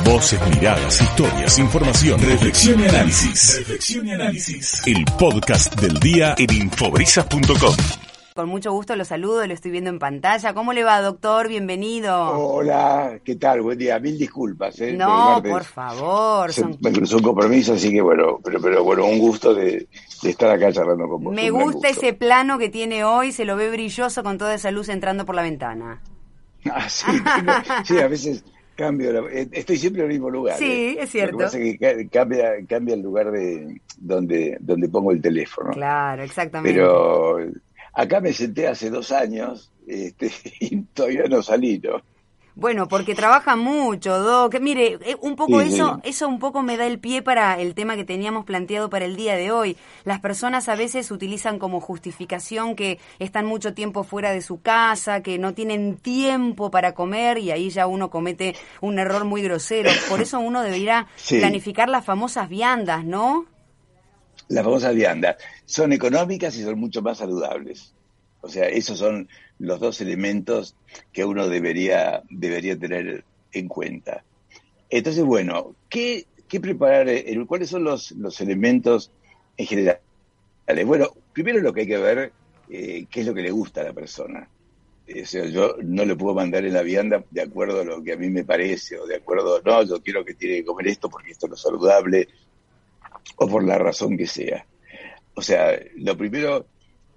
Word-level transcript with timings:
Voces, 0.00 0.40
miradas, 0.48 1.00
historias, 1.00 1.58
información, 1.58 2.18
reflexión 2.20 2.80
y 2.80 2.84
análisis. 2.88 3.58
Reflexión 3.58 4.08
y 4.08 4.12
análisis. 4.12 4.82
El 4.86 5.04
podcast 5.18 5.78
del 5.80 6.00
día 6.00 6.34
en 6.38 6.52
infobrisas.com. 6.52 7.76
Con 8.34 8.48
mucho 8.48 8.72
gusto 8.72 8.96
lo 8.96 9.04
saludo, 9.04 9.46
lo 9.46 9.52
estoy 9.52 9.70
viendo 9.70 9.90
en 9.90 9.98
pantalla. 9.98 10.54
¿Cómo 10.54 10.72
le 10.72 10.82
va, 10.82 11.02
doctor? 11.02 11.48
Bienvenido. 11.48 12.16
Hola, 12.30 13.20
¿qué 13.22 13.36
tal? 13.36 13.60
Buen 13.60 13.78
día. 13.78 13.98
Mil 13.98 14.18
disculpas. 14.18 14.80
¿eh? 14.80 14.94
No, 14.94 15.42
por 15.46 15.64
favor. 15.64 16.52
Son... 16.52 16.78
Me 16.80 16.90
cruzó 16.90 17.18
un 17.18 17.22
compromiso, 17.22 17.74
así 17.74 17.92
que 17.92 18.00
bueno, 18.00 18.40
pero, 18.42 18.60
pero 18.60 18.82
bueno, 18.82 19.04
un 19.04 19.18
gusto 19.18 19.54
de, 19.54 19.86
estar 20.22 20.50
acá 20.50 20.72
charlando 20.72 21.06
con 21.06 21.24
vos. 21.24 21.34
Me 21.34 21.50
gusta 21.50 21.90
ese 21.90 22.14
plano 22.14 22.58
que 22.58 22.70
tiene 22.70 23.04
hoy, 23.04 23.30
se 23.30 23.44
lo 23.44 23.56
ve 23.56 23.70
brilloso 23.70 24.22
con 24.22 24.38
toda 24.38 24.54
esa 24.54 24.70
luz 24.70 24.88
entrando 24.88 25.26
por 25.26 25.34
la 25.34 25.42
ventana. 25.42 26.02
Ah, 26.70 26.88
sí, 26.88 27.10
sí 27.84 27.98
a 27.98 28.06
veces 28.06 28.44
cambio, 28.76 29.28
eh, 29.28 29.48
estoy 29.52 29.76
siempre 29.76 30.02
en 30.02 30.08
el 30.08 30.14
mismo 30.14 30.30
lugar. 30.30 30.56
Sí, 30.58 30.64
¿eh? 30.64 30.96
es 31.00 31.10
cierto. 31.10 31.32
Lo 31.32 31.38
que 31.38 31.44
pasa 31.44 31.58
es 31.58 31.78
que 31.78 32.08
cambia, 32.08 32.52
cambia 32.68 32.94
el 32.94 33.02
lugar 33.02 33.30
de 33.30 33.80
donde, 33.98 34.56
donde 34.60 34.88
pongo 34.88 35.12
el 35.12 35.20
teléfono. 35.20 35.70
Claro, 35.70 36.22
exactamente. 36.22 36.78
Pero 36.78 37.38
Acá 37.94 38.20
me 38.20 38.32
senté 38.32 38.66
hace 38.66 38.88
dos 38.90 39.12
años 39.12 39.70
este, 39.86 40.30
y 40.60 40.82
todavía 40.82 41.24
no 41.28 41.42
salí, 41.42 41.78
¿no? 41.78 42.02
Bueno, 42.54 42.86
porque 42.86 43.14
trabaja 43.14 43.56
mucho, 43.56 44.18
Doc. 44.18 44.60
Mire, 44.60 44.98
eh, 45.02 45.16
un 45.20 45.36
poco 45.36 45.62
eso, 45.62 46.00
eso 46.04 46.28
un 46.28 46.38
poco 46.38 46.62
me 46.62 46.76
da 46.76 46.86
el 46.86 46.98
pie 46.98 47.22
para 47.22 47.58
el 47.58 47.74
tema 47.74 47.96
que 47.96 48.04
teníamos 48.04 48.44
planteado 48.44 48.90
para 48.90 49.06
el 49.06 49.16
día 49.16 49.36
de 49.36 49.50
hoy. 49.50 49.76
Las 50.04 50.20
personas 50.20 50.68
a 50.68 50.74
veces 50.74 51.10
utilizan 51.10 51.58
como 51.58 51.80
justificación 51.80 52.76
que 52.76 52.98
están 53.18 53.46
mucho 53.46 53.72
tiempo 53.72 54.04
fuera 54.04 54.32
de 54.32 54.42
su 54.42 54.60
casa, 54.60 55.22
que 55.22 55.38
no 55.38 55.54
tienen 55.54 55.96
tiempo 55.96 56.70
para 56.70 56.92
comer 56.92 57.38
y 57.38 57.50
ahí 57.52 57.70
ya 57.70 57.86
uno 57.86 58.10
comete 58.10 58.54
un 58.82 58.98
error 58.98 59.24
muy 59.24 59.42
grosero. 59.42 59.90
Por 60.10 60.20
eso 60.20 60.38
uno 60.38 60.62
debería 60.62 61.06
planificar 61.28 61.88
las 61.88 62.04
famosas 62.04 62.50
viandas, 62.50 63.04
¿no? 63.04 63.46
las 64.48 64.64
famosas 64.64 64.94
viandas, 64.94 65.36
son 65.64 65.92
económicas 65.92 66.54
y 66.56 66.62
son 66.62 66.78
mucho 66.78 67.00
más 67.00 67.18
saludables. 67.18 67.94
O 68.42 68.48
sea, 68.48 68.68
esos 68.68 68.98
son 68.98 69.28
los 69.58 69.80
dos 69.80 70.00
elementos 70.00 70.74
que 71.12 71.24
uno 71.24 71.48
debería, 71.48 72.22
debería 72.28 72.78
tener 72.78 73.24
en 73.52 73.68
cuenta. 73.68 74.24
Entonces, 74.90 75.24
bueno, 75.24 75.74
¿qué, 75.88 76.26
qué 76.48 76.60
preparar? 76.60 77.08
¿Cuáles 77.46 77.70
son 77.70 77.84
los, 77.84 78.10
los 78.12 78.40
elementos 78.40 79.10
en 79.56 79.66
general? 79.66 80.00
Bueno, 80.84 81.08
primero 81.32 81.60
lo 81.60 81.72
que 81.72 81.82
hay 81.82 81.86
que 81.86 81.98
ver, 81.98 82.32
eh, 82.68 83.06
qué 83.10 83.20
es 83.20 83.26
lo 83.26 83.34
que 83.34 83.42
le 83.42 83.50
gusta 83.50 83.80
a 83.80 83.84
la 83.84 83.92
persona. 83.92 84.48
Eh, 85.06 85.22
o 85.22 85.26
sea, 85.26 85.44
yo 85.46 85.76
no 85.82 86.04
le 86.04 86.16
puedo 86.16 86.34
mandar 86.34 86.64
en 86.64 86.74
la 86.74 86.82
vianda 86.82 87.24
de 87.30 87.42
acuerdo 87.42 87.80
a 87.80 87.84
lo 87.84 88.02
que 88.02 88.12
a 88.12 88.16
mí 88.16 88.30
me 88.30 88.44
parece, 88.44 88.98
o 88.98 89.06
de 89.06 89.16
acuerdo, 89.16 89.60
no, 89.64 89.82
yo 89.84 90.02
quiero 90.02 90.24
que 90.24 90.34
tiene 90.34 90.56
que 90.56 90.64
comer 90.64 90.88
esto 90.88 91.08
porque 91.08 91.32
esto 91.32 91.52
es 91.52 91.60
saludable, 91.60 92.28
o 93.36 93.48
por 93.48 93.64
la 93.64 93.78
razón 93.78 94.16
que 94.16 94.26
sea. 94.26 94.66
O 95.34 95.42
sea, 95.42 95.78
lo 95.96 96.16
primero, 96.16 96.66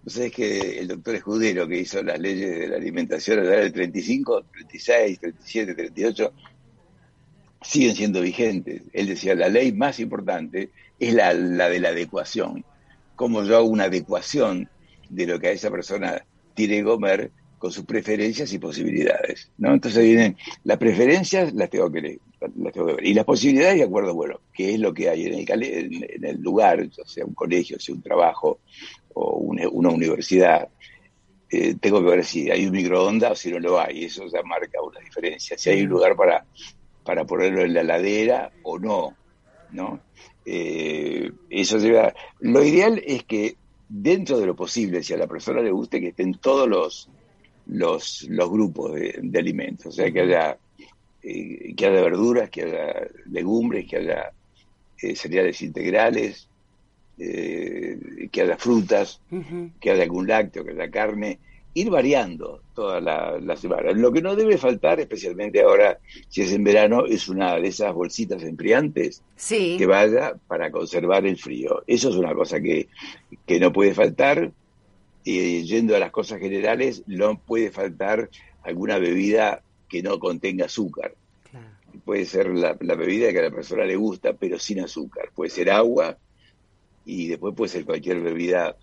es 0.05 0.31
que 0.31 0.79
el 0.79 0.87
doctor 0.87 1.15
Escudero, 1.15 1.67
que 1.67 1.79
hizo 1.79 2.01
las 2.03 2.19
leyes 2.19 2.59
de 2.59 2.67
la 2.67 2.77
alimentación 2.77 3.39
a 3.39 3.43
del 3.43 3.73
35, 3.73 4.45
36, 4.51 5.19
37, 5.19 5.73
38, 5.73 6.33
siguen 7.61 7.95
siendo 7.95 8.21
vigentes. 8.21 8.83
Él 8.93 9.07
decía, 9.07 9.33
la 9.35 9.49
ley 9.49 9.71
más 9.71 9.99
importante 9.99 10.69
es 10.99 11.13
la, 11.13 11.33
la 11.33 11.69
de 11.69 11.79
la 11.79 11.89
adecuación. 11.89 12.63
Como 13.15 13.43
yo 13.43 13.57
hago 13.57 13.67
una 13.67 13.85
adecuación 13.85 14.69
de 15.09 15.25
lo 15.25 15.39
que 15.39 15.47
a 15.47 15.51
esa 15.51 15.71
persona 15.71 16.23
tiene 16.53 16.77
que 16.77 16.83
comer 16.83 17.31
con 17.57 17.71
sus 17.71 17.85
preferencias 17.85 18.51
y 18.53 18.59
posibilidades, 18.59 19.49
¿no? 19.57 19.73
Entonces 19.73 20.03
vienen 20.03 20.37
las 20.63 20.77
preferencias, 20.77 21.53
las 21.53 21.69
tengo 21.69 21.91
que, 21.91 22.19
que 22.73 22.81
ver. 22.83 23.03
Y 23.03 23.13
las 23.13 23.25
posibilidades, 23.25 23.77
de 23.77 23.83
acuerdo, 23.83 24.13
bueno, 24.13 24.39
qué 24.53 24.73
es 24.73 24.79
lo 24.79 24.93
que 24.93 25.09
hay 25.09 25.25
en, 25.25 26.23
el 26.23 26.41
lugar, 26.41 26.87
sea 27.05 27.25
un 27.25 27.33
colegio, 27.33 27.79
sea 27.79 27.95
un 27.95 28.01
trabajo 28.01 28.59
o 29.15 29.37
una, 29.37 29.89
universidad. 29.89 30.69
Eh, 31.49 31.75
tengo 31.79 31.99
que 32.01 32.09
ver 32.09 32.23
si 32.23 32.49
hay 32.49 32.65
un 32.65 32.71
microondas 32.71 33.31
o 33.31 33.35
si 33.35 33.51
no 33.51 33.59
lo 33.59 33.79
hay, 33.79 34.05
eso 34.05 34.25
ya 34.27 34.41
marca 34.43 34.81
una 34.81 34.99
diferencia. 34.99 35.57
Si 35.57 35.69
hay 35.69 35.81
un 35.81 35.89
lugar 35.89 36.15
para, 36.15 36.45
para 37.03 37.25
ponerlo 37.25 37.63
en 37.63 37.73
la 37.73 37.83
ladera 37.83 38.51
o 38.63 38.79
no, 38.79 39.15
¿no? 39.71 39.99
Eh, 40.45 41.31
eso 41.49 41.77
lleva... 41.79 42.13
Lo 42.39 42.63
ideal 42.63 43.01
es 43.05 43.23
que 43.23 43.57
dentro 43.89 44.39
de 44.39 44.45
lo 44.45 44.55
posible, 44.55 45.03
si 45.03 45.13
a 45.13 45.17
la 45.17 45.27
persona 45.27 45.61
le 45.61 45.71
guste, 45.71 45.99
que 45.99 46.09
estén 46.09 46.35
todos 46.35 46.67
los 46.67 47.09
los, 47.67 48.23
los 48.29 48.49
grupos 48.49 48.93
de, 48.93 49.39
alimentos, 49.39 49.87
o 49.87 49.91
sea, 49.91 50.11
que 50.11 50.21
haya, 50.21 50.57
eh, 51.23 51.73
que 51.75 51.85
haya 51.85 52.01
verduras, 52.01 52.49
que 52.49 52.63
haya 52.63 53.07
legumbres, 53.25 53.87
que 53.87 53.97
haya 53.97 54.31
eh, 55.01 55.15
cereales 55.15 55.61
integrales, 55.61 56.47
eh, 57.17 58.27
que 58.31 58.41
haya 58.41 58.57
frutas, 58.57 59.21
que 59.79 59.91
haya 59.91 60.03
algún 60.03 60.27
lácteo, 60.27 60.65
que 60.65 60.71
haya 60.71 60.89
carne, 60.89 61.39
ir 61.73 61.89
variando 61.89 62.61
toda 62.73 63.01
la, 63.01 63.37
la, 63.39 63.55
semana. 63.57 63.91
Lo 63.91 64.11
que 64.11 64.21
no 64.21 64.35
debe 64.35 64.57
faltar, 64.57 64.99
especialmente 64.99 65.61
ahora, 65.61 65.99
si 66.29 66.41
es 66.41 66.53
en 66.53 66.63
verano, 66.63 67.05
es 67.05 67.27
una 67.27 67.55
de 67.55 67.67
esas 67.67 67.93
bolsitas 67.93 68.43
enfriantes 68.43 69.21
que 69.47 69.85
vaya 69.85 70.33
para 70.47 70.71
conservar 70.71 71.25
el 71.25 71.37
frío. 71.37 71.83
Eso 71.85 72.09
es 72.09 72.15
una 72.15 72.33
cosa 72.33 72.61
que, 72.61 72.87
que 73.45 73.59
no 73.59 73.73
puede 73.73 73.93
faltar 73.93 74.51
y 75.25 75.63
yendo 75.63 75.95
a 75.95 75.99
las 75.99 76.11
cosas 76.11 76.39
generales, 76.39 77.03
no 77.07 77.39
puede 77.39 77.71
faltar 77.71 78.29
alguna 78.63 78.99
bebida 78.99 79.63
que 79.89 80.03
no 80.03 80.19
contenga 80.19 80.65
azúcar. 80.65 81.15
Puede 82.05 82.25
ser 82.25 82.49
la, 82.49 82.73
bebida 82.73 83.31
que 83.31 83.39
a 83.39 83.43
la 83.43 83.51
persona 83.51 83.85
le 83.85 83.95
gusta, 83.95 84.33
pero 84.33 84.59
sin 84.59 84.81
azúcar. 84.81 85.29
Puede 85.33 85.49
ser 85.49 85.71
agua 85.71 86.17
y 87.05 87.27
después 87.27 87.53
puede 87.55 87.69
ser 87.69 87.85
cualquier 87.85 88.21
bebida, 88.21 88.75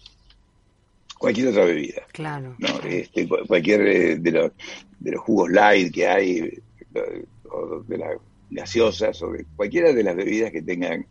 cualquier 1.18 1.48
otra 1.48 1.64
bebida. 1.64 2.02
Claro. 2.12 2.54
¿no? 2.58 2.68
Este, 2.88 3.28
cualquier 3.28 3.80
eh, 3.82 4.16
de 4.16 4.30
los, 4.30 4.52
de 5.00 5.12
los 5.12 5.20
jugos 5.20 5.50
light 5.50 5.92
que 5.92 6.06
hay, 6.06 6.62
o 7.50 7.80
de 7.86 7.98
las 7.98 8.16
gaseosas, 8.50 9.20
o 9.22 9.32
de 9.32 9.44
cualquiera 9.56 9.92
de 9.92 10.02
las 10.02 10.16
bebidas 10.16 10.52
que 10.52 10.62
tengan 10.62 11.06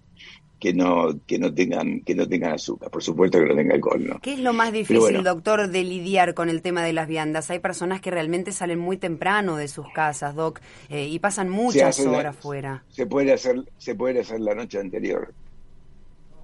que 0.62 0.74
no 0.76 1.20
que 1.26 1.40
no 1.40 1.54
tengan 1.54 2.02
que 2.02 2.14
no 2.14 2.28
tengan 2.28 2.54
azúcar 2.54 2.92
por 2.92 3.02
supuesto 3.02 3.40
que 3.40 3.46
no 3.46 3.56
tenga 3.56 3.74
alcohol 3.74 4.06
no 4.06 4.20
qué 4.22 4.34
es 4.34 4.40
lo 4.40 4.54
más 4.54 4.72
difícil 4.72 5.24
doctor 5.24 5.68
de 5.68 5.84
lidiar 5.84 6.36
con 6.36 6.50
el 6.50 6.62
tema 6.62 6.84
de 6.84 6.94
las 6.94 7.08
viandas 7.08 7.50
hay 7.50 7.58
personas 7.58 8.00
que 8.00 8.12
realmente 8.12 8.52
salen 8.52 8.78
muy 8.78 8.98
temprano 8.98 9.58
de 9.58 9.68
sus 9.68 9.92
casas 9.92 10.36
doc 10.36 10.62
eh, 10.90 11.08
y 11.08 11.18
pasan 11.18 11.50
muchas 11.50 12.00
horas 12.02 12.38
fuera 12.38 12.84
se 12.90 13.08
puede 13.08 13.34
hacer 13.34 13.64
se 13.80 13.96
puede 13.96 14.20
hacer 14.20 14.40
la 14.40 14.54
noche 14.54 14.80
anterior 14.80 15.34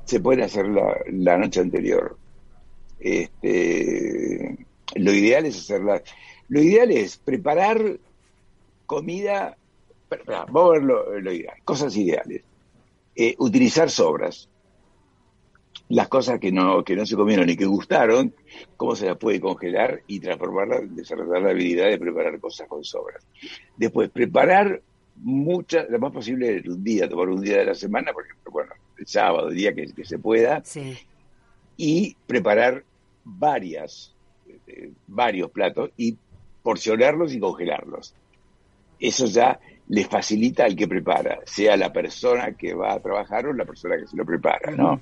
se 0.07 0.19
puede 0.19 0.44
hacer 0.44 0.68
la, 0.68 0.97
la 1.12 1.38
noche 1.38 1.59
anterior 1.59 2.18
este 3.00 4.66
lo 4.95 5.13
ideal 5.13 5.45
es 5.45 5.57
hacerla 5.57 6.01
lo 6.50 6.62
ideal 6.62 6.91
es 6.91 7.18
preparar 7.18 8.00
comida 8.85 9.57
vamos 10.28 10.69
a 10.69 10.73
ver 10.73 10.84
lo, 10.84 11.31
ideal 11.31 11.57
cosas 11.63 11.96
ideales 11.96 12.44
eh, 13.19 13.35
utilizar 13.40 13.90
sobras. 13.90 14.47
Las 15.90 16.07
cosas 16.07 16.40
que 16.40 16.51
no, 16.51 16.84
que 16.84 16.96
no 16.96 17.03
se 17.03 17.16
comieron 17.16 17.50
y 17.50 17.57
que 17.57 17.66
gustaron, 17.66 18.35
cómo 18.75 18.96
se 18.96 19.07
las 19.07 19.17
puede 19.17 19.40
congelar 19.41 20.03
y 20.06 20.19
transformarlas, 20.19 20.96
desarrollar 20.96 21.41
la 21.41 21.50
habilidad 21.50 21.88
de 21.88 21.97
preparar 21.97 22.40
cosas 22.40 22.67
con 22.67 22.84
sobras. 22.84 23.25
Después, 23.75 24.12
preparar 24.12 24.84
muchas, 25.16 25.90
lo 25.90 25.97
más 25.97 26.12
posible 26.12 26.62
un 26.67 26.84
día, 26.84 27.09
tomar 27.09 27.29
un 27.29 27.41
día 27.41 27.57
de 27.57 27.66
la 27.66 27.73
semana, 27.73 28.13
por 28.13 28.23
ejemplo, 28.25 28.51
bueno, 28.51 28.73
el 28.97 29.08
sábado, 29.08 29.50
el 29.50 29.56
día 29.56 29.74
que, 29.74 30.06
se 30.06 30.19
pueda, 30.19 30.63
y 31.78 32.16
preparar 32.25 32.84
varias, 33.24 34.13
eh, 34.68 34.91
varios 35.08 35.52
platos 35.52 35.91
y 35.97 36.16
porcionarlos 36.63 37.34
y 37.34 37.40
congelarlos. 37.40 38.13
Eso 39.00 39.25
ya 39.28 39.59
le 39.90 40.03
facilita 40.06 40.66
al 40.66 40.75
que 40.75 40.88
prepara, 40.88 41.40
sea 41.46 41.78
la 41.78 41.94
persona 41.94 42.53
que 42.53 42.73
va 42.73 42.94
a 42.94 42.99
trabajar 42.99 43.47
o 43.47 43.53
la 43.53 43.66
persona 43.66 43.97
que 43.97 44.08
se 44.08 44.17
lo 44.17 44.26
prepara, 44.26 44.72
¿no? 44.72 44.99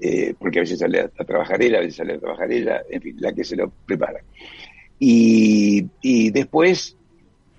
Eh, 0.00 0.34
porque 0.38 0.58
a 0.58 0.62
veces 0.62 0.78
sale 0.78 1.00
a, 1.00 1.08
trabajar 1.08 1.60
ella, 1.62 1.78
a 1.78 1.80
veces 1.80 1.96
sale 1.96 2.14
a 2.14 2.18
trabajar 2.18 2.52
ella, 2.52 2.82
en 2.88 3.02
fin, 3.02 3.16
la 3.18 3.32
que 3.32 3.44
se 3.44 3.56
lo 3.56 3.70
prepara. 3.86 4.20
Y, 5.00 6.30
después, 6.30 6.96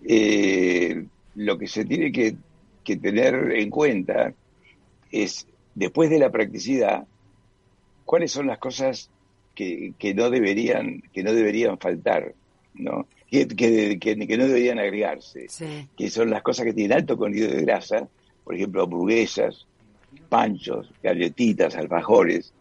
eh, 0.06 1.06
lo 1.36 1.58
que 1.58 1.68
se 1.68 1.86
tiene 1.86 2.12
que, 2.12 2.36
tener 2.98 3.52
en 3.52 3.70
cuenta 3.70 4.34
es, 5.12 5.48
después 5.76 6.10
de 6.10 6.20
la 6.20 6.32
practicidad, 6.32 7.06
cuáles 8.06 8.32
son 8.32 8.48
las 8.48 8.58
cosas 8.58 9.10
que, 9.56 9.94
que 9.98 10.14
no 10.14 10.30
deberían, 10.30 11.02
que 11.14 11.24
no 11.24 11.34
deberían 11.34 11.78
faltar, 11.78 12.34
¿no? 12.74 13.08
que, 13.30 14.00
que, 14.00 14.38
no 14.38 14.48
deberían 14.48 14.80
agregarse, 14.80 15.48
que 15.96 16.10
son 16.10 16.30
las 16.30 16.42
cosas 16.42 16.66
que 16.66 16.74
tienen 16.74 16.98
alto 16.98 17.18
contenido 17.18 17.52
de 17.52 17.62
grasa, 17.62 18.08
por 18.44 18.56
ejemplo, 18.56 18.84
hamburguesas, 18.84 19.68
panchos, 20.30 20.92
galletitas, 21.04 21.76
alfajores, 21.76 22.54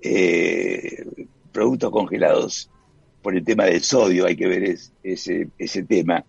eh, 0.00 1.04
productos 1.52 1.90
congelados. 1.90 2.70
Por 3.20 3.36
el 3.36 3.44
tema 3.44 3.66
del 3.66 3.82
sodio 3.82 4.24
hay 4.24 4.34
que 4.34 4.46
ver 4.46 4.76
ese, 5.02 5.48
ese 5.58 5.82
tema. 5.82 6.24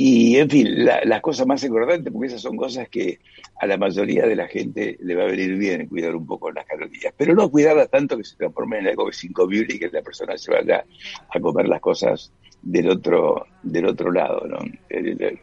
Y, 0.00 0.36
en 0.36 0.48
fin, 0.48 0.84
las 0.84 1.20
cosas 1.20 1.44
más 1.44 1.64
importantes, 1.64 2.12
porque 2.12 2.28
esas 2.28 2.40
son 2.40 2.56
cosas 2.56 2.88
que 2.88 3.18
a 3.60 3.66
la 3.66 3.76
mayoría 3.76 4.28
de 4.28 4.36
la 4.36 4.46
gente 4.46 4.96
le 5.00 5.16
va 5.16 5.24
a 5.24 5.26
venir 5.26 5.56
bien 5.56 5.88
cuidar 5.88 6.14
un 6.14 6.24
poco 6.24 6.52
las 6.52 6.64
calorías, 6.66 7.12
pero 7.16 7.34
no 7.34 7.50
cuidarlas 7.50 7.90
tanto 7.90 8.16
que 8.16 8.22
se 8.22 8.36
transforme 8.36 8.78
en 8.78 8.86
algo 8.86 9.06
que 9.06 9.10
es 9.10 9.24
incomible 9.24 9.74
y 9.74 9.78
que 9.80 9.88
la 9.88 10.00
persona 10.00 10.38
se 10.38 10.52
vaya 10.52 10.84
a 11.28 11.40
comer 11.40 11.66
las 11.66 11.80
cosas 11.80 12.30
del 12.62 12.90
otro 12.90 13.44
del 13.60 13.86
otro 13.86 14.12
lado, 14.12 14.46
¿no? 14.46 14.58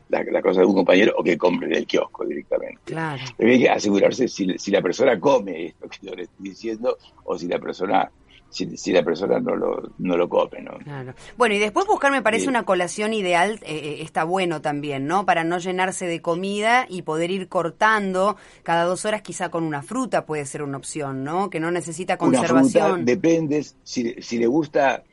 La, 0.08 0.42
cosa 0.42 0.62
de 0.62 0.68
un 0.68 0.76
compañero 0.76 1.14
o 1.18 1.24
que 1.24 1.38
compre 1.38 1.68
en 1.68 1.76
el 1.76 1.86
kiosco 1.86 2.24
directamente. 2.26 2.80
Claro. 2.86 3.22
hay 3.38 3.60
que 3.60 3.70
asegurarse 3.70 4.30
si, 4.30 4.58
si 4.58 4.72
la 4.72 4.82
persona 4.82 5.20
come 5.20 5.66
esto 5.66 5.90
que 5.90 5.98
yo 6.02 6.16
le 6.16 6.24
estoy 6.24 6.50
diciendo 6.50 6.98
o 7.26 7.38
si 7.38 7.50
la 7.50 7.60
persona 7.60 8.10
si, 8.50 8.92
la 8.94 9.04
persona 9.04 9.40
no 9.40 9.56
lo, 9.56 9.92
no 9.98 10.16
lo 10.16 10.30
come, 10.30 10.62
¿no? 10.62 10.78
Claro. 10.80 11.14
Bueno, 11.38 11.56
y 11.56 11.60
después 11.60 11.86
buscar 11.88 12.12
me 12.12 12.22
parece 12.22 12.48
una 12.48 12.64
colación 12.64 13.14
ideal, 13.14 13.60
eh, 13.64 13.76
eh, 13.76 13.98
está 14.02 14.24
bueno 14.24 14.62
también, 14.62 15.08
¿no? 15.08 15.26
Para 15.26 15.44
no 15.44 15.58
llenarse 15.58 16.06
de 16.06 16.22
comida 16.22 16.86
y 16.90 17.02
poder 17.02 17.32
ir 17.32 17.50
cortando 17.50 18.38
cada 18.64 18.86
dos 18.86 19.04
horas 19.06 19.22
quizá 19.22 19.50
con 19.50 19.64
una 19.64 19.82
fruta 19.82 20.26
puede 20.26 20.46
ser 20.46 20.64
una 20.64 20.78
opción, 20.78 21.24
¿no? 21.24 21.50
Que 21.50 21.60
no 21.60 21.70
necesita 21.72 22.18
conservación. 22.18 22.92
Una 22.94 23.04
depende, 23.04 23.66
si, 23.84 24.22
si 24.22 24.38
le 24.38 24.48
gusta, 24.48 25.04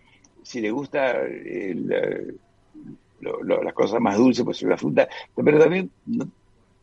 si 0.43 0.61
le 0.61 0.71
gusta 0.71 1.15
las 3.21 3.75
cosas 3.75 4.01
más 4.01 4.17
dulces, 4.17 4.45
pues 4.45 4.63
una 4.63 4.77
fruta, 4.77 5.09
pero 5.35 5.59
también, 5.59 5.91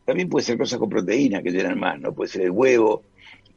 también 0.04 0.28
puede 0.28 0.44
ser 0.44 0.58
cosas 0.58 0.78
con 0.78 0.88
proteína 0.88 1.42
que 1.42 1.50
llenan 1.50 1.78
más, 1.78 1.98
¿no? 2.00 2.12
Puede 2.12 2.30
ser 2.30 2.42
el 2.42 2.50
huevo, 2.50 3.02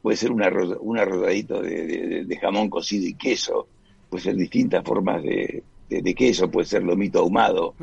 puede 0.04 0.18
ser 0.18 0.32
una, 0.32 0.52
un 0.80 0.98
arrodadito 0.98 1.62
de, 1.62 2.38
jamón 2.38 2.68
cocido 2.68 3.06
y 3.06 3.14
queso, 3.14 3.68
puede 4.10 4.24
ser 4.24 4.36
distintas 4.36 4.84
formas 4.84 5.22
de, 5.22 5.62
queso, 6.14 6.50
puede 6.50 6.66
ser 6.66 6.82
lomito 6.82 7.20
ahumado, 7.20 7.74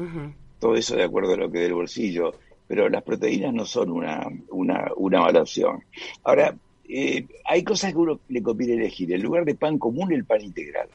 todo 0.60 0.76
eso 0.76 0.96
de 0.96 1.06
acuerdo 1.06 1.34
a 1.34 1.38
lo 1.38 1.52
que 1.52 1.58
dé 1.58 1.66
el 1.66 1.74
bolsillo, 1.74 2.36
pero 2.68 2.88
las 2.90 3.02
proteínas 3.02 3.52
no 3.56 3.66
son 3.66 3.90
una, 3.90 4.28
una, 4.52 4.92
una 4.98 5.20
mala 5.20 5.42
opción. 5.42 5.80
Ahora, 6.24 6.56
eh, 6.88 7.26
hay 7.44 7.64
cosas 7.64 7.92
que 7.92 7.98
uno 7.98 8.20
le 8.30 8.44
conviene 8.44 8.76
elegir. 8.76 9.12
En 9.12 9.24
lugar 9.24 9.44
de 9.44 9.56
pan 9.56 9.80
común, 9.80 10.14
el 10.14 10.24
pan 10.24 10.42
integral, 10.42 10.90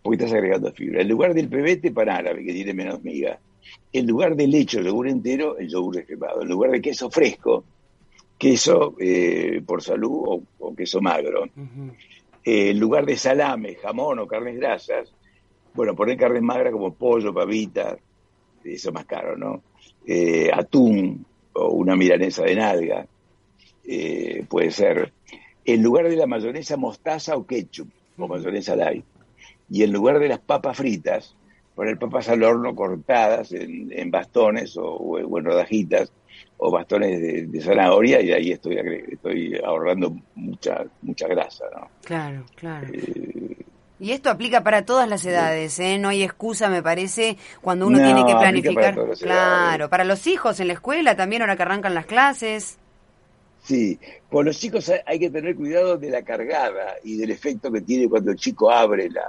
porque 0.00 0.16
estás 0.16 0.32
agregando 0.32 0.70
fibra. 0.70 1.02
En 1.02 1.08
lugar 1.08 1.34
del 1.34 1.48
pebete, 1.48 1.90
pan 1.90 2.08
árabe, 2.08 2.44
que 2.44 2.52
tiene 2.52 2.72
menos 2.72 3.02
miga. 3.02 3.40
En 3.92 4.06
lugar 4.06 4.36
de 4.36 4.46
leche 4.46 4.78
o 4.78 4.82
yogur 4.82 5.08
entero, 5.08 5.58
el 5.58 5.68
yogur 5.68 5.96
descremado. 5.96 6.42
En 6.42 6.48
lugar 6.48 6.70
de 6.70 6.80
queso 6.80 7.10
fresco, 7.10 7.64
queso 8.38 8.94
eh, 9.00 9.62
por 9.64 9.82
salud 9.82 10.42
o, 10.58 10.74
queso 10.74 11.00
magro. 11.00 11.44
Eh, 12.44 12.70
en 12.70 12.78
lugar 12.78 13.06
de 13.06 13.16
salame, 13.16 13.76
jamón 13.76 14.18
o 14.18 14.26
carnes 14.26 14.56
grasas, 14.56 15.12
bueno, 15.74 15.94
poner 15.94 16.16
carne 16.16 16.40
magra 16.40 16.70
como 16.70 16.94
pollo, 16.94 17.32
pavita, 17.32 17.96
eso 18.64 18.88
es 18.88 18.94
más 18.94 19.04
caro, 19.04 19.36
¿no? 19.36 19.62
Eh, 20.06 20.50
atún 20.52 21.24
o 21.52 21.68
una 21.70 21.96
milanesa 21.96 22.44
de 22.44 22.56
nalga, 22.56 23.06
puede 24.48 24.70
ser. 24.70 25.12
En 25.64 25.82
lugar 25.82 26.08
de 26.08 26.16
la 26.16 26.26
mayonesa, 26.26 26.76
mostaza 26.76 27.36
o 27.36 27.46
ketchup, 27.46 27.88
o 28.18 28.28
mayonesa 28.28 28.76
light. 28.76 29.04
Y 29.68 29.82
en 29.82 29.92
lugar 29.92 30.18
de 30.18 30.28
las 30.28 30.38
papas 30.38 30.76
fritas, 30.76 31.34
poner 31.76 31.98
papas 31.98 32.28
al 32.28 32.42
horno 32.42 32.74
cortadas 32.74 33.52
en, 33.52 34.10
bastones 34.10 34.76
o 34.76 35.18
en 35.18 35.44
rodajitas, 35.44 36.10
o 36.58 36.70
bastones 36.70 37.20
de, 37.20 37.60
zanahoria 37.60 38.20
y 38.20 38.32
ahí 38.32 38.52
estoy 38.52 38.78
estoy 39.10 39.60
ahorrando 39.64 40.16
mucha 40.34 40.84
mucha 41.02 41.28
grasa 41.28 41.64
¿no? 41.74 41.88
claro 42.02 42.44
claro 42.54 42.88
eh, 42.92 43.56
y 43.98 44.12
esto 44.12 44.28
aplica 44.28 44.62
para 44.62 44.84
todas 44.84 45.08
las 45.08 45.24
edades, 45.24 45.78
¿eh? 45.78 45.98
No 45.98 46.10
hay 46.10 46.22
excusa, 46.22 46.68
me 46.68 46.82
parece, 46.82 47.38
cuando 47.62 47.86
uno 47.86 47.96
tiene 47.96 48.26
que 48.26 48.34
planificar. 48.34 48.94
claro, 49.18 49.88
para 49.88 50.04
los 50.04 50.26
hijos 50.26 50.60
en 50.60 50.66
la 50.66 50.74
escuela 50.74 51.16
también, 51.16 51.40
ahora 51.40 51.56
que 51.56 51.62
arrancan 51.62 51.94
las 51.94 52.04
clases. 52.04 52.76
Sí, 53.62 53.98
por 54.28 54.44
los 54.44 54.58
chicos 54.58 54.92
hay 55.06 55.18
que 55.18 55.30
tener 55.30 55.56
cuidado 55.56 55.96
de 55.96 56.10
la 56.10 56.20
cargada 56.20 56.96
y 57.04 57.16
del 57.16 57.30
efecto 57.30 57.72
que 57.72 57.80
tiene 57.80 58.06
cuando 58.06 58.32
el 58.32 58.36
chico 58.36 58.70
abre 58.70 59.08
la... 59.08 59.24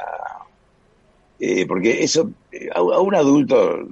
Eh, 1.39 1.65
porque 1.67 2.03
eso, 2.03 2.31
eh, 2.51 2.69
a 2.73 2.81
un 2.81 3.15
adulto 3.15 3.87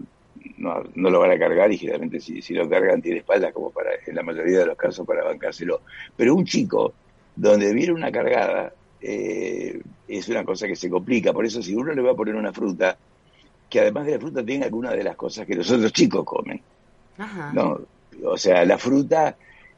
no, 0.58 0.84
no 0.96 1.10
lo 1.10 1.20
van 1.20 1.32
a 1.32 1.40
cargar 1.40 1.72
y 1.72 1.78
generalmente 1.78 2.20
si, 2.20 2.42
si 2.42 2.54
lo 2.54 2.68
cargan 2.68 3.02
tiene 3.02 3.20
espaldas 3.20 3.54
como 3.54 3.72
para, 3.72 3.92
en 4.06 4.16
la 4.16 4.24
mayoría 4.24 4.60
de 4.60 4.66
los 4.66 4.78
casos, 4.78 5.06
para 5.06 5.24
bancárselo. 5.24 5.82
Pero 6.16 6.36
un 6.36 6.46
chico 6.46 6.94
donde 7.36 7.74
viene 7.74 7.94
una 7.94 8.12
cargada 8.12 8.74
eh, 9.02 9.82
es 10.08 10.28
una 10.30 10.44
cosa 10.44 10.68
que 10.68 10.76
se 10.76 10.90
complica. 10.90 11.34
Por 11.34 11.46
eso 11.46 11.62
si 11.62 11.76
uno 11.76 11.94
le 11.94 12.02
va 12.02 12.12
a 12.12 12.16
poner 12.16 12.36
una 12.36 12.54
fruta, 12.54 12.98
que 13.70 13.80
además 13.80 14.06
de 14.06 14.14
la 14.14 14.20
fruta 14.20 14.46
tenga 14.46 14.66
alguna 14.66 14.92
de 14.92 15.04
las 15.04 15.16
cosas 15.16 15.46
que 15.46 15.56
los 15.56 15.70
otros 15.70 15.92
chicos 15.94 16.24
comen. 16.24 16.62
¿no? 17.54 17.82
O 18.24 18.38
sea, 18.38 18.66
la 18.66 18.78
fruta 18.78 19.36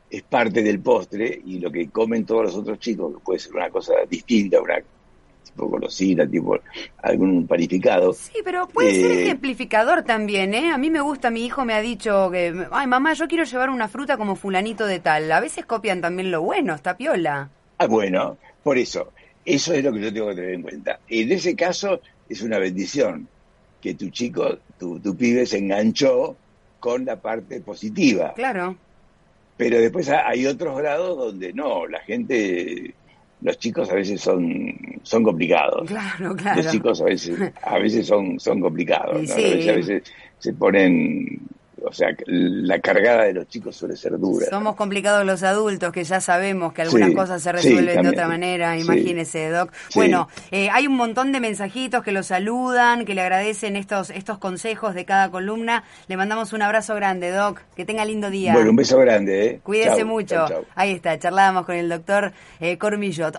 es 0.09 0.23
parte 0.23 0.61
del 0.61 0.79
postre 0.79 1.41
y 1.45 1.59
lo 1.59 1.71
que 1.71 1.89
comen 1.89 2.25
todos 2.25 2.43
los 2.45 2.55
otros 2.55 2.79
chicos, 2.79 3.15
puede 3.23 3.39
ser 3.39 3.55
una 3.55 3.69
cosa 3.69 3.93
distinta, 4.09 4.61
una 4.61 4.81
tipo 5.51 5.67
golosina, 5.67 6.27
tipo 6.27 6.59
algún 7.01 7.47
panificado. 7.47 8.13
Sí, 8.13 8.39
pero 8.43 8.67
puede 8.67 8.93
ser 8.93 9.11
eh, 9.11 9.23
ejemplificador 9.23 10.03
también, 10.03 10.53
¿eh? 10.53 10.71
A 10.71 10.77
mí 10.77 10.89
me 10.89 11.01
gusta, 11.01 11.29
mi 11.29 11.45
hijo 11.45 11.65
me 11.65 11.73
ha 11.73 11.81
dicho 11.81 12.29
que, 12.31 12.67
ay 12.71 12.87
mamá, 12.87 13.13
yo 13.13 13.27
quiero 13.27 13.43
llevar 13.43 13.69
una 13.69 13.87
fruta 13.87 14.17
como 14.17 14.35
fulanito 14.35 14.85
de 14.85 14.99
tal. 14.99 15.31
A 15.31 15.39
veces 15.39 15.65
copian 15.65 16.01
también 16.01 16.31
lo 16.31 16.41
bueno, 16.41 16.75
está 16.75 16.97
piola. 16.97 17.49
Ah, 17.77 17.87
bueno, 17.87 18.37
por 18.63 18.77
eso, 18.77 19.11
eso 19.45 19.73
es 19.73 19.83
lo 19.83 19.93
que 19.93 20.01
yo 20.01 20.13
tengo 20.13 20.29
que 20.29 20.35
tener 20.35 20.53
en 20.53 20.61
cuenta. 20.61 20.99
En 21.07 21.31
ese 21.31 21.55
caso 21.55 22.01
es 22.27 22.41
una 22.41 22.59
bendición 22.59 23.27
que 23.81 23.93
tu 23.93 24.09
chico, 24.09 24.57
tu, 24.77 24.99
tu 24.99 25.15
pibe 25.15 25.45
se 25.45 25.57
enganchó 25.57 26.35
con 26.79 27.05
la 27.05 27.15
parte 27.19 27.61
positiva. 27.61 28.33
Claro. 28.33 28.75
Pero 29.57 29.79
después 29.79 30.09
hay 30.09 30.45
otros 30.45 30.77
grados 30.77 31.17
donde 31.17 31.51
no, 31.51 31.87
la 31.87 31.99
gente 32.01 32.93
los 33.41 33.57
chicos 33.59 33.89
a 33.89 33.95
veces 33.95 34.21
son, 34.21 34.73
son 35.03 35.23
complicados. 35.23 35.87
Claro, 35.87 36.35
claro. 36.35 36.61
Los 36.61 36.71
chicos 36.71 37.01
a 37.01 37.05
veces, 37.05 37.53
a 37.61 37.77
veces 37.77 38.07
son, 38.07 38.39
son 38.39 38.59
complicados. 38.59 39.29
a 39.31 39.35
veces 39.35 40.03
se 40.39 40.53
ponen 40.53 41.39
o 41.87 41.93
sea, 41.93 42.09
la 42.25 42.79
cargada 42.79 43.23
de 43.23 43.33
los 43.33 43.47
chicos 43.47 43.75
suele 43.75 43.95
ser 43.95 44.17
dura. 44.17 44.47
Somos 44.49 44.75
complicados 44.75 45.25
los 45.25 45.43
adultos, 45.43 45.91
que 45.91 46.03
ya 46.03 46.21
sabemos 46.21 46.73
que 46.73 46.83
algunas 46.83 47.11
cosas 47.11 47.41
se 47.41 47.51
resuelven 47.51 48.01
de 48.01 48.09
otra 48.09 48.27
manera, 48.27 48.77
imagínese, 48.77 49.49
Doc. 49.49 49.71
Bueno, 49.95 50.27
eh, 50.51 50.69
hay 50.71 50.87
un 50.87 50.95
montón 50.95 51.31
de 51.31 51.39
mensajitos 51.39 52.03
que 52.03 52.11
lo 52.11 52.23
saludan, 52.23 53.05
que 53.05 53.15
le 53.15 53.21
agradecen 53.21 53.75
estos, 53.75 54.09
estos 54.09 54.37
consejos 54.37 54.93
de 54.93 55.05
cada 55.05 55.29
columna. 55.31 55.83
Le 56.07 56.17
mandamos 56.17 56.53
un 56.53 56.61
abrazo 56.61 56.95
grande, 56.95 57.31
Doc. 57.31 57.61
Que 57.75 57.85
tenga 57.85 58.05
lindo 58.05 58.29
día. 58.29 58.53
Bueno, 58.53 58.71
un 58.71 58.75
beso 58.75 58.97
grande, 58.97 59.45
¿eh? 59.45 59.59
Cuídese 59.63 60.03
mucho. 60.03 60.45
Ahí 60.75 60.91
está, 60.91 61.17
charlábamos 61.17 61.65
con 61.65 61.75
el 61.75 61.89
doctor 61.89 62.33
eh, 62.59 62.77
Cormillot. 62.77 63.35